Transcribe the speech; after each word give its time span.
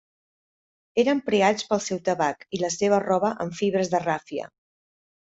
Eren 1.01 1.19
preats 1.27 1.67
pel 1.73 1.83
seu 1.87 1.99
tabac 2.09 2.47
i 2.59 2.63
la 2.63 2.71
seva 2.77 2.99
roba 3.05 3.31
en 3.47 3.53
fibres 3.61 3.93
de 3.93 4.01
ràfia. 4.07 4.49